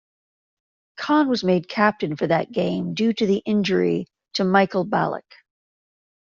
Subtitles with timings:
[0.97, 5.31] Kahn was made captain for that game due to the injury to Michael Ballack.